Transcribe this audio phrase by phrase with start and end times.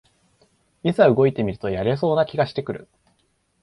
[0.81, 2.87] いざ動いてみるとやれそうな気がしてくる